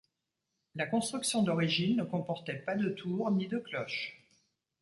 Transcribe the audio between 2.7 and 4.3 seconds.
de tour ni de cloches.